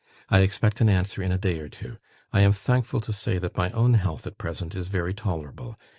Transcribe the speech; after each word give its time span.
I 0.29 0.39
expect 0.39 0.81
an 0.81 0.89
answer 0.89 1.21
in 1.21 1.31
a 1.31 1.37
day 1.37 1.59
or 1.59 1.69
two. 1.69 1.97
I 2.33 2.41
am 2.41 2.53
thankful 2.53 3.01
to 3.01 3.13
say, 3.13 3.37
that 3.37 3.55
my 3.55 3.69
own 3.69 3.93
health 3.93 4.25
at 4.25 4.39
present 4.39 4.73
is 4.73 4.87
very 4.87 5.13
tolerable. 5.13 5.77